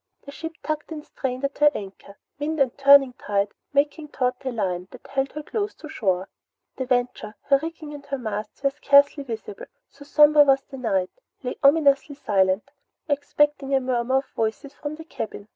[0.25, 4.51] The ship tugged and strained at her anchor, wind and turning tide making taut the
[4.51, 6.27] line that held her close to shore.
[6.77, 11.11] The Venture, her rigging and masts scarcely visible, so sombre was the night,
[11.43, 12.71] lay ominously silent,
[13.07, 15.49] excepting for a murmur of voices from the cabin.